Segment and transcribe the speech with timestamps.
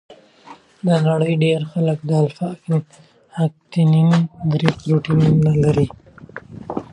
[0.85, 2.49] د نړۍ ډېر خلک د الفا
[3.45, 4.11] اکتینین
[4.51, 5.87] درې پروټین نه لري.